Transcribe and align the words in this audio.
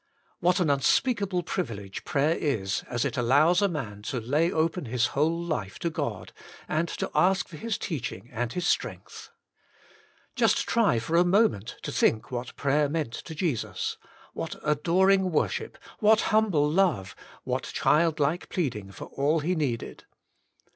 What 0.39 0.59
an 0.59 0.71
un 0.71 0.81
speakable 0.81 1.43
privilege 1.43 2.03
prayer 2.05 2.35
is 2.35 2.81
as 2.89 3.05
it 3.05 3.17
allows 3.17 3.61
a 3.61 3.67
man 3.67 4.01
to 4.05 4.19
lay 4.19 4.51
open 4.51 4.85
his 4.85 5.05
whole 5.13 5.39
life 5.39 5.77
to 5.77 5.91
God, 5.91 6.33
and 6.67 6.87
to 6.87 7.11
ask 7.13 7.47
for 7.47 7.55
His 7.57 7.77
teaching 7.77 8.27
and 8.31 8.51
His 8.51 8.65
strength. 8.65 9.29
Just 10.35 10.67
try 10.67 10.97
for 10.97 11.17
a 11.17 11.23
moment 11.23 11.75
to 11.83 11.91
think 11.91 12.31
what 12.31 12.55
prayer 12.55 12.89
meant 12.89 13.13
to 13.13 13.35
Jesus, 13.35 13.97
what 14.33 14.55
adoring 14.63 15.29
worship, 15.29 15.77
what 15.99 16.21
humble 16.33 16.67
love, 16.67 17.15
what 17.43 17.65
child 17.71 18.19
like 18.19 18.49
pleading 18.49 18.91
for 18.91 19.05
all 19.05 19.41
He 19.41 19.53
needed. 19.53 20.05